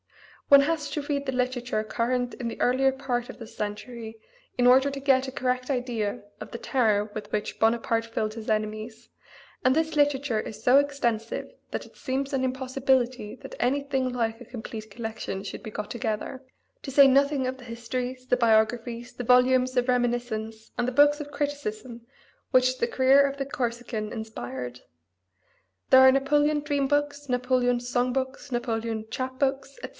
[0.47, 4.17] One has to read the literature current in the earlier part of this century
[4.57, 8.49] in order to get a correct idea of the terror with which Bonaparte filled his
[8.49, 9.07] enemies,
[9.63, 14.45] and this literature is so extensive that it seems an impossibility that anything like a
[14.45, 16.43] complete collection should be got together;
[16.81, 21.21] to say nothing of the histories, the biographies, the volumes of reminiscence and the books
[21.21, 22.01] of criticism
[22.49, 24.81] which the career of the Corsican inspired,
[25.91, 29.89] there are Napoleon dream books, Napoleon song books, Napoleon chap books, etc.